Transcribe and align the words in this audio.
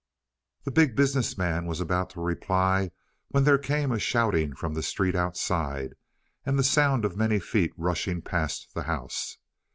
The 0.63 0.71
Big 0.71 0.95
Business 0.95 1.37
Man 1.37 1.67
was 1.67 1.79
about 1.79 2.09
to 2.09 2.21
reply 2.21 2.89
when 3.27 3.43
there 3.43 3.59
came 3.59 3.91
a 3.91 3.99
shouting 3.99 4.55
from 4.55 4.73
the 4.73 4.81
street 4.81 5.13
outside, 5.15 5.93
and 6.43 6.57
the 6.57 6.63
sound 6.63 7.05
of 7.05 7.15
many 7.15 7.37
feet 7.39 7.71
rushing 7.77 8.23
past 8.23 8.73
the 8.73 8.81
house. 8.89 9.37